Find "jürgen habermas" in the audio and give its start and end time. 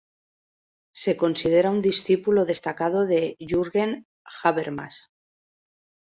3.39-5.11